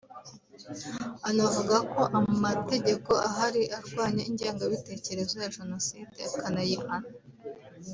[1.29, 7.07] Anavuga ko amategeko ahari arwanya ingengabitekerezo ya Jenoside akanayihana